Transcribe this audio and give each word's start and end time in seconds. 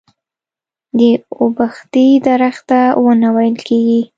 د 0.97 0.99
اوبښتې 1.39 2.05
درخته 2.27 2.79
ونه 3.03 3.29
ويل 3.35 3.55
کيږي. 3.67 4.01